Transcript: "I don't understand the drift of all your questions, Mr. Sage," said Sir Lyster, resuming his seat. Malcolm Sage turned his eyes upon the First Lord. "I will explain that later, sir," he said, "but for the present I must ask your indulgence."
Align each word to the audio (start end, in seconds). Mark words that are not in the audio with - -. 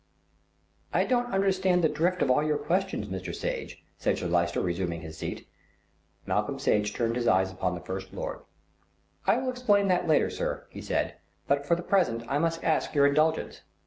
"I 0.91 1.03
don't 1.05 1.31
understand 1.31 1.83
the 1.83 1.87
drift 1.87 2.23
of 2.23 2.31
all 2.31 2.41
your 2.41 2.57
questions, 2.57 3.05
Mr. 3.05 3.35
Sage," 3.35 3.83
said 3.99 4.17
Sir 4.17 4.25
Lyster, 4.25 4.59
resuming 4.59 5.01
his 5.01 5.15
seat. 5.19 5.47
Malcolm 6.25 6.57
Sage 6.57 6.91
turned 6.91 7.15
his 7.15 7.27
eyes 7.27 7.51
upon 7.51 7.75
the 7.75 7.81
First 7.81 8.11
Lord. 8.11 8.39
"I 9.27 9.37
will 9.37 9.51
explain 9.51 9.89
that 9.89 10.07
later, 10.07 10.31
sir," 10.31 10.65
he 10.71 10.81
said, 10.81 11.17
"but 11.47 11.67
for 11.67 11.75
the 11.75 11.83
present 11.83 12.23
I 12.27 12.39
must 12.39 12.63
ask 12.63 12.95
your 12.95 13.05
indulgence." 13.05 13.61